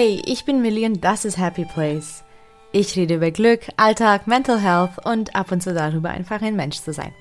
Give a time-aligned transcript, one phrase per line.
[0.00, 2.22] Hey, ich bin Millie und das ist Happy Place.
[2.70, 6.80] Ich rede über Glück, Alltag, Mental Health und ab und zu darüber, einfach ein Mensch
[6.80, 7.12] zu sein.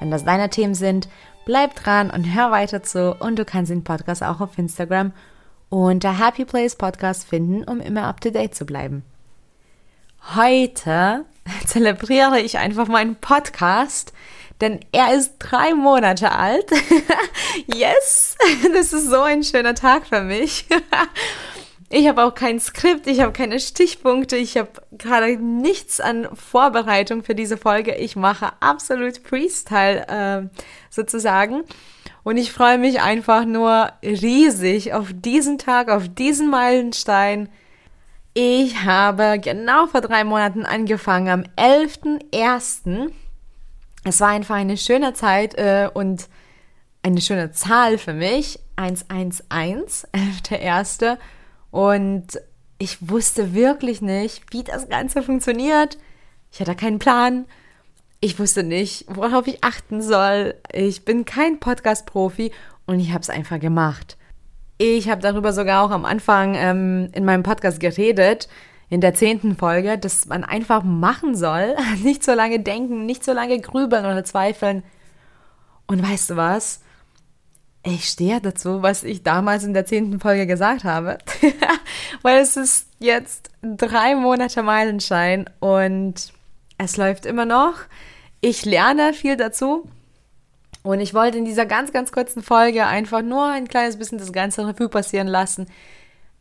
[0.00, 1.08] Wenn das deine Themen sind,
[1.46, 5.14] bleib dran und hör weiter zu und du kannst den Podcast auch auf Instagram
[5.70, 9.02] unter Happy Place Podcast finden, um immer up to date zu bleiben.
[10.36, 11.24] Heute
[11.66, 14.12] zelebriere ich einfach meinen Podcast,
[14.60, 16.70] denn er ist drei Monate alt.
[17.66, 18.36] yes,
[18.74, 20.66] das ist so ein schöner Tag für mich.
[21.96, 27.22] Ich habe auch kein Skript, ich habe keine Stichpunkte, ich habe gerade nichts an Vorbereitung
[27.22, 27.94] für diese Folge.
[27.94, 31.62] Ich mache absolut Freestyle äh, sozusagen.
[32.24, 37.48] Und ich freue mich einfach nur riesig auf diesen Tag, auf diesen Meilenstein.
[38.32, 43.12] Ich habe genau vor drei Monaten angefangen, am 11.01.
[44.02, 46.28] Es war einfach eine schöne Zeit äh, und
[47.04, 48.58] eine schöne Zahl für mich.
[48.74, 51.18] 111, 11.01.
[51.74, 52.40] Und
[52.78, 55.98] ich wusste wirklich nicht, wie das Ganze funktioniert.
[56.52, 57.46] Ich hatte keinen Plan.
[58.20, 60.54] Ich wusste nicht, worauf ich achten soll.
[60.72, 62.52] Ich bin kein Podcast-Profi
[62.86, 64.16] und ich habe es einfach gemacht.
[64.78, 68.48] Ich habe darüber sogar auch am Anfang ähm, in meinem Podcast geredet,
[68.88, 73.32] in der zehnten Folge, dass man einfach machen soll, nicht so lange denken, nicht so
[73.32, 74.84] lange grübeln oder zweifeln.
[75.88, 76.82] Und weißt du was?
[77.84, 81.18] Ich stehe dazu, was ich damals in der zehnten Folge gesagt habe.
[82.22, 86.32] Weil es ist jetzt drei Monate Meilenstein und
[86.78, 87.74] es läuft immer noch.
[88.40, 89.88] Ich lerne viel dazu.
[90.82, 94.32] Und ich wollte in dieser ganz, ganz kurzen Folge einfach nur ein kleines bisschen das
[94.32, 95.66] ganze Revue passieren lassen.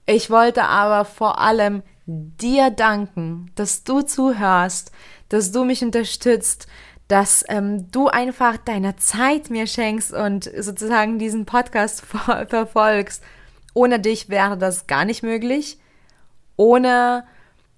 [0.06, 4.92] Ich wollte aber vor allem dir danken, dass du zuhörst,
[5.30, 6.68] dass du mich unterstützt,
[7.14, 13.24] dass ähm, du einfach deine Zeit mir schenkst und sozusagen diesen Podcast ver verfolgst.
[13.76, 15.78] Ohne dich wäre das gar nicht möglich.
[16.56, 17.26] Ohne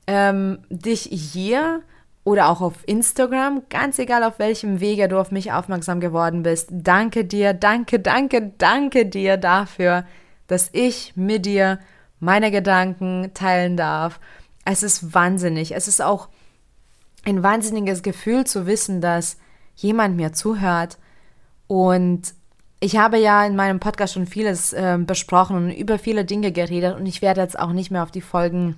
[0.07, 1.81] ähm, dich hier
[2.23, 6.69] oder auch auf Instagram, ganz egal auf welchem Wege du auf mich aufmerksam geworden bist.
[6.71, 10.05] Danke dir, danke, danke, danke dir dafür,
[10.47, 11.79] dass ich mit dir
[12.21, 14.21] meine Gedanken teilen darf.
[14.63, 15.75] Es ist wahnsinnig.
[15.75, 16.29] Es ist auch
[17.25, 19.37] ein wahnsinniges Gefühl zu wissen, dass
[19.75, 20.97] jemand mir zuhört.
[21.67, 22.33] Und
[22.79, 26.95] ich habe ja in meinem Podcast schon vieles äh, besprochen und über viele Dinge geredet
[26.95, 28.75] und ich werde jetzt auch nicht mehr auf die Folgen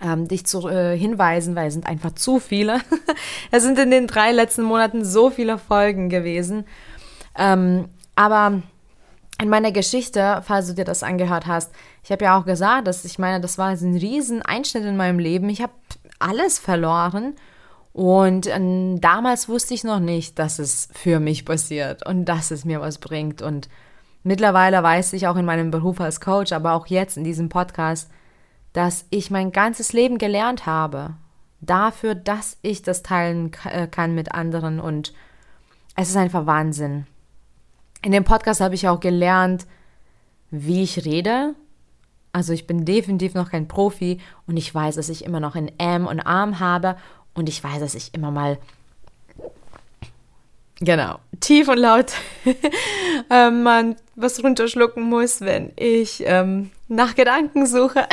[0.00, 2.80] ähm, dich zu äh, hinweisen, weil es sind einfach zu viele.
[3.50, 6.64] es sind in den drei letzten Monaten so viele Folgen gewesen.
[7.36, 8.62] Ähm, aber
[9.40, 11.72] in meiner Geschichte, falls du dir das angehört hast,
[12.04, 15.18] ich habe ja auch gesagt, dass ich meine, das war ein riesen Einschnitt in meinem
[15.18, 15.48] Leben.
[15.48, 15.72] Ich habe
[16.22, 17.34] alles verloren.
[17.92, 22.64] Und äh, damals wusste ich noch nicht, dass es für mich passiert und dass es
[22.64, 23.42] mir was bringt.
[23.42, 23.68] Und
[24.22, 28.10] mittlerweile weiß ich auch in meinem Beruf als Coach, aber auch jetzt in diesem Podcast,
[28.72, 31.14] dass ich mein ganzes Leben gelernt habe.
[31.60, 34.80] Dafür, dass ich das teilen äh, kann mit anderen.
[34.80, 35.12] Und
[35.94, 37.06] es ist einfach Wahnsinn.
[38.02, 39.66] In dem Podcast habe ich auch gelernt,
[40.50, 41.54] wie ich rede,
[42.32, 45.70] also ich bin definitiv noch kein Profi und ich weiß, dass ich immer noch ein
[45.78, 46.96] M und Arm habe
[47.34, 48.58] und ich weiß, dass ich immer mal
[50.76, 52.12] genau tief und laut
[53.30, 58.06] ähm, man was runterschlucken muss, wenn ich ähm, nach Gedanken suche.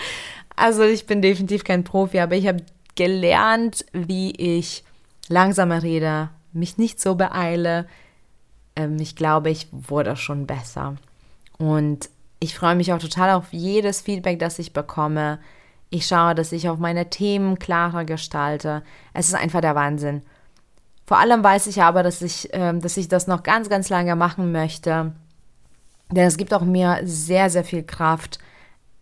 [0.56, 2.64] also ich bin definitiv kein Profi, aber ich habe
[2.94, 4.84] gelernt, wie ich
[5.28, 7.86] langsamer rede, mich nicht so beeile.
[8.76, 10.96] Ähm, ich glaube, ich wurde schon besser.
[11.58, 12.08] Und
[12.40, 15.38] ich freue mich auch total auf jedes Feedback, das ich bekomme.
[15.90, 18.82] Ich schaue, dass ich auf meine Themen klarer gestalte.
[19.12, 20.22] Es ist einfach der Wahnsinn.
[21.06, 24.16] Vor allem weiß ich aber, dass ich, äh, dass ich das noch ganz, ganz lange
[24.16, 25.12] machen möchte.
[26.10, 28.38] Denn es gibt auch mir sehr, sehr viel Kraft.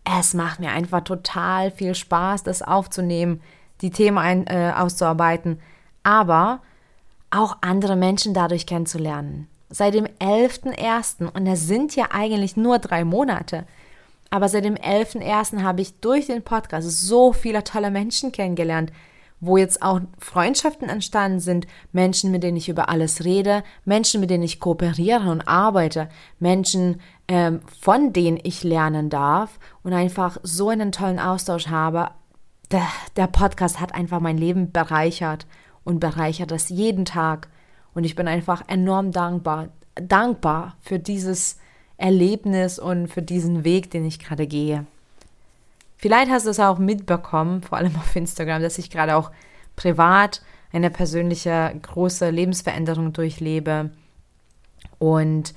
[0.03, 3.41] Es macht mir einfach total viel Spaß, das aufzunehmen,
[3.81, 5.59] die Themen ein, äh, auszuarbeiten,
[6.03, 6.61] aber
[7.31, 11.31] auch andere Menschen dadurch kennenzulernen seit dem 11.01.
[11.33, 13.65] und es sind ja eigentlich nur drei Monate.
[14.29, 15.63] Aber seit dem 11.01.
[15.63, 18.91] habe ich durch den Podcast so viele tolle Menschen kennengelernt,
[19.39, 24.29] wo jetzt auch Freundschaften entstanden sind, Menschen, mit denen ich über alles rede, Menschen, mit
[24.29, 26.07] denen ich kooperiere und arbeite,
[26.39, 32.11] Menschen, ähm, von denen ich lernen darf und einfach so einen tollen Austausch habe.
[32.71, 32.87] Der,
[33.17, 35.47] der Podcast hat einfach mein Leben bereichert
[35.83, 37.49] und bereichert das jeden Tag.
[37.93, 41.57] Und ich bin einfach enorm dankbar, dankbar für dieses
[41.97, 44.85] Erlebnis und für diesen Weg, den ich gerade gehe.
[45.97, 49.31] Vielleicht hast du es auch mitbekommen, vor allem auf Instagram, dass ich gerade auch
[49.75, 50.41] privat
[50.73, 53.91] eine persönliche große Lebensveränderung durchlebe.
[54.99, 55.53] Und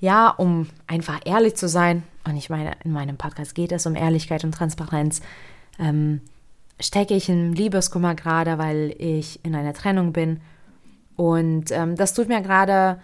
[0.00, 3.96] ja, um einfach ehrlich zu sein, und ich meine, in meinem Podcast geht es um
[3.96, 5.20] Ehrlichkeit und Transparenz,
[5.78, 6.20] ähm,
[6.80, 10.40] stecke ich in Liebeskummer gerade, weil ich in einer Trennung bin.
[11.16, 13.00] Und ähm, das tut mir gerade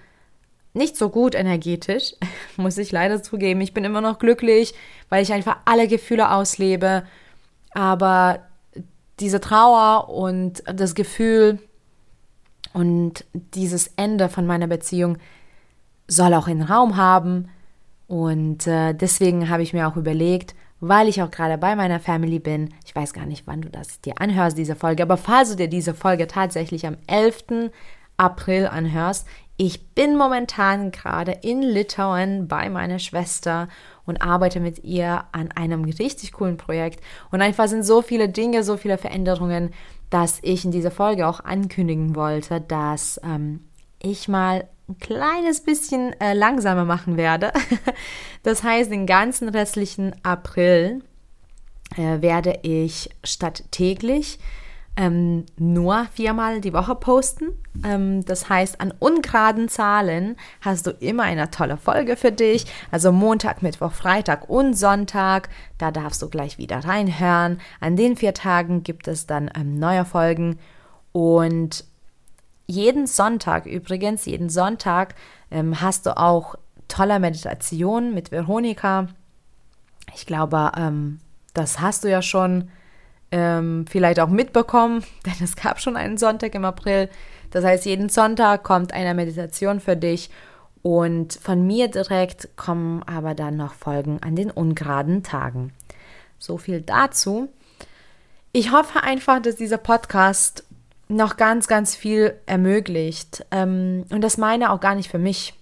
[0.75, 2.14] nicht so gut energetisch,
[2.56, 3.60] muss ich leider zugeben.
[3.60, 4.75] Ich bin immer noch glücklich,
[5.08, 7.05] weil ich einfach alle Gefühle auslebe.
[7.72, 8.40] Aber
[9.20, 11.58] diese Trauer und das Gefühl
[12.72, 15.19] und dieses Ende von meiner Beziehung
[16.06, 17.49] soll auch einen Raum haben.
[18.06, 22.38] Und äh, deswegen habe ich mir auch überlegt, weil ich auch gerade bei meiner Family
[22.38, 25.56] bin, ich weiß gar nicht, wann du das dir anhörst, diese Folge, aber falls du
[25.56, 27.70] dir diese Folge tatsächlich am 11.
[28.19, 29.26] April anhörst,
[29.61, 33.69] ich bin momentan gerade in Litauen bei meiner Schwester
[34.06, 37.03] und arbeite mit ihr an einem richtig coolen Projekt.
[37.32, 39.70] Und einfach sind so viele Dinge, so viele Veränderungen,
[40.11, 43.65] dass ich in dieser Folge auch ankündigen wollte, dass ähm,
[44.00, 47.53] ich mal ein kleines bisschen äh, langsamer machen werde.
[48.44, 51.03] das heißt, den ganzen restlichen April
[51.97, 54.38] äh, werde ich statt täglich
[54.99, 57.50] ähm, nur viermal die Woche posten.
[57.85, 62.67] Ähm, das heißt, an ungeraden Zahlen hast du immer eine tolle Folge für dich.
[62.91, 65.50] Also Montag, Mittwoch, Freitag und Sonntag.
[65.79, 67.61] Da darfst du gleich wieder reinhören.
[67.79, 70.59] An den vier Tagen gibt es dann ähm, neue Folgen.
[71.12, 71.85] Und
[72.67, 75.15] jeden Sonntag übrigens, jeden Sonntag
[75.53, 76.56] ähm, hast du auch
[76.89, 79.06] tolle Meditation mit Veronika.
[80.12, 81.21] Ich glaube, ähm,
[81.55, 82.69] das hast du ja schon
[83.31, 87.09] ähm, vielleicht auch mitbekommen, denn es gab schon einen Sonntag im April.
[87.51, 90.31] Das heißt, jeden Sonntag kommt eine Meditation für dich
[90.83, 95.73] und von mir direkt kommen aber dann noch Folgen an den ungeraden Tagen.
[96.39, 97.49] So viel dazu.
[98.53, 100.65] Ich hoffe einfach, dass dieser Podcast
[101.09, 103.45] noch ganz, ganz viel ermöglicht.
[103.51, 105.55] Ähm, und das meine auch gar nicht für mich.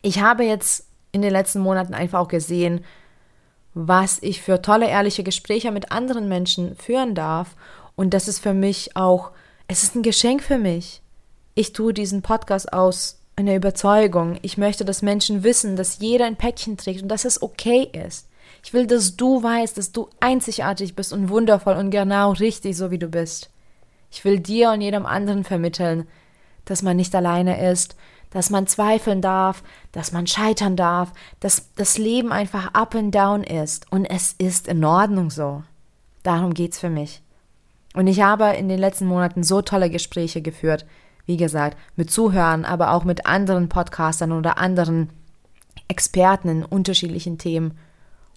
[0.00, 2.84] Ich habe jetzt in den letzten Monaten einfach auch gesehen,
[3.74, 7.56] was ich für tolle, ehrliche Gespräche mit anderen Menschen führen darf.
[7.96, 9.30] Und das ist für mich auch,
[9.68, 11.00] es ist ein Geschenk für mich.
[11.54, 14.38] Ich tue diesen Podcast aus einer Überzeugung.
[14.42, 18.28] Ich möchte, dass Menschen wissen, dass jeder ein Päckchen trägt und dass es okay ist.
[18.64, 22.90] Ich will, dass du weißt, dass du einzigartig bist und wundervoll und genau richtig, so
[22.90, 23.50] wie du bist.
[24.10, 26.06] Ich will dir und jedem anderen vermitteln,
[26.64, 27.96] dass man nicht alleine ist,
[28.32, 29.62] dass man zweifeln darf,
[29.92, 34.68] dass man scheitern darf, dass das Leben einfach up and down ist und es ist
[34.68, 35.62] in Ordnung so.
[36.22, 37.22] Darum geht's für mich.
[37.94, 40.86] Und ich habe in den letzten Monaten so tolle Gespräche geführt,
[41.26, 45.10] wie gesagt, mit Zuhörern, aber auch mit anderen Podcastern oder anderen
[45.88, 47.78] Experten in unterschiedlichen Themen.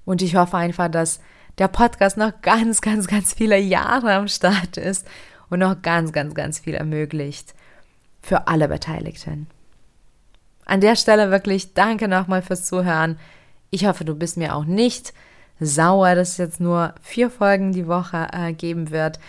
[0.04, 1.20] Und ich hoffe einfach, dass
[1.58, 5.08] der Podcast noch ganz, ganz, ganz viele Jahre am Start ist
[5.50, 7.54] und noch ganz, ganz, ganz viel ermöglicht
[8.22, 9.48] für alle Beteiligten.
[10.66, 13.18] An der Stelle wirklich danke nochmal fürs Zuhören.
[13.70, 15.14] Ich hoffe, du bist mir auch nicht
[15.60, 19.20] sauer, dass es jetzt nur vier Folgen die Woche äh, geben wird.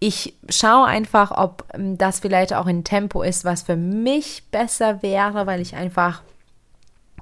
[0.00, 5.02] Ich schaue einfach, ob ähm, das vielleicht auch ein Tempo ist, was für mich besser
[5.02, 6.22] wäre, weil ich einfach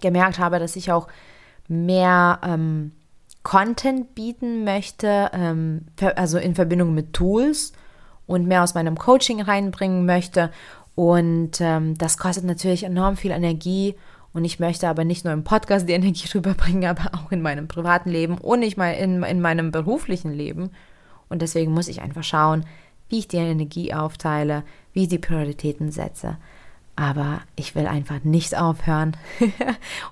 [0.01, 1.09] gemerkt habe, dass ich auch
[1.69, 2.93] mehr ähm,
[3.43, 5.87] Content bieten möchte, ähm,
[6.17, 7.73] also in Verbindung mit Tools
[8.27, 10.51] und mehr aus meinem Coaching reinbringen möchte.
[10.97, 13.95] Und ähm, das kostet natürlich enorm viel Energie.
[14.33, 17.69] Und ich möchte aber nicht nur im Podcast die Energie rüberbringen, aber auch in meinem
[17.69, 20.71] privaten Leben und nicht mal in, in meinem beruflichen Leben.
[21.29, 22.65] Und deswegen muss ich einfach schauen,
[23.09, 26.39] wie ich die Energie aufteile, wie ich die Prioritäten setze.
[26.99, 29.19] Aber ich will einfach nicht aufhören.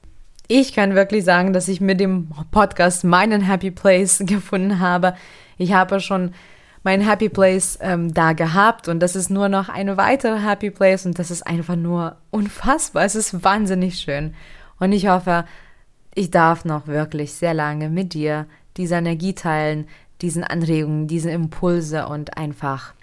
[0.47, 5.13] Ich kann wirklich sagen, dass ich mit dem Podcast meinen Happy Place gefunden habe.
[5.57, 6.33] Ich habe schon
[6.83, 11.05] mein Happy Place ähm, da gehabt und das ist nur noch eine weitere Happy Place
[11.05, 13.05] und das ist einfach nur unfassbar.
[13.05, 14.35] Es ist wahnsinnig schön
[14.79, 15.45] und ich hoffe,
[16.13, 18.45] ich darf noch wirklich sehr lange mit dir
[18.77, 19.87] diese Energie teilen,
[20.21, 22.93] diesen Anregungen, diese Impulse und einfach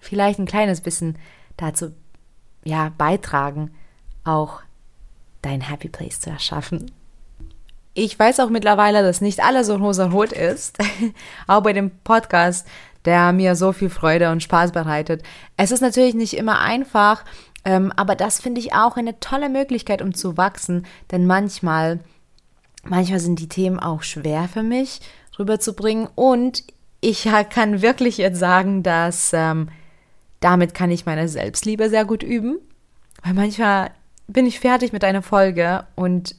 [0.00, 1.16] vielleicht ein kleines bisschen
[1.56, 1.92] dazu
[2.64, 3.70] ja beitragen,
[4.24, 4.62] auch
[5.42, 6.90] dein Happy Place zu erschaffen.
[7.92, 10.78] Ich weiß auch mittlerweile, dass nicht alles so rosa-rot ist.
[11.46, 12.66] auch bei dem Podcast
[13.04, 15.22] der mir so viel Freude und Spaß bereitet.
[15.56, 17.24] Es ist natürlich nicht immer einfach,
[17.64, 22.00] ähm, aber das finde ich auch eine tolle Möglichkeit, um zu wachsen, denn manchmal,
[22.84, 25.00] manchmal sind die Themen auch schwer für mich
[25.38, 26.64] rüberzubringen und
[27.00, 29.68] ich kann wirklich jetzt sagen, dass ähm,
[30.40, 32.58] damit kann ich meine Selbstliebe sehr gut üben,
[33.22, 33.90] weil manchmal
[34.26, 36.36] bin ich fertig mit einer Folge und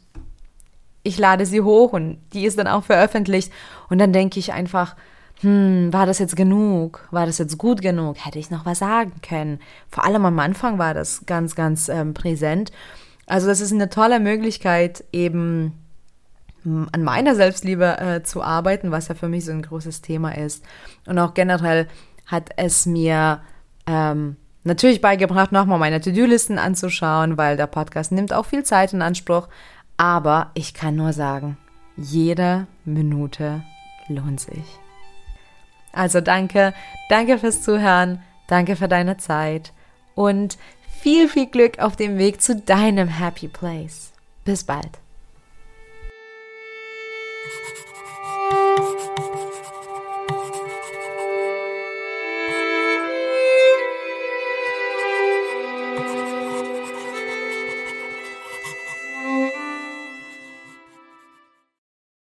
[1.04, 3.54] ich lade sie hoch und die ist dann auch veröffentlicht.
[3.90, 4.96] Und dann denke ich einfach,
[5.42, 7.08] hm, war das jetzt genug?
[7.12, 8.18] War das jetzt gut genug?
[8.26, 9.60] Hätte ich noch was sagen können?
[9.90, 12.72] Vor allem am Anfang war das ganz, ganz ähm, präsent.
[13.26, 15.74] Also das ist eine tolle Möglichkeit, eben
[16.64, 20.38] hm, an meiner Selbstliebe äh, zu arbeiten, was ja für mich so ein großes Thema
[20.38, 20.64] ist.
[21.06, 21.88] Und auch generell
[22.26, 23.42] hat es mir
[23.88, 29.02] ähm, natürlich beigebracht, nochmal meine To-Do-Listen anzuschauen, weil der Podcast nimmt auch viel Zeit in
[29.02, 29.48] Anspruch.
[29.98, 31.58] Aber ich kann nur sagen,
[31.98, 33.64] jede Minute
[34.10, 34.85] lohnt sich.
[35.96, 36.74] Also danke,
[37.10, 39.72] danke fürs Zuhören, danke für deine Zeit
[40.14, 40.58] und
[41.02, 44.12] viel, viel Glück auf dem Weg zu deinem Happy Place.
[44.44, 45.05] Bis bald.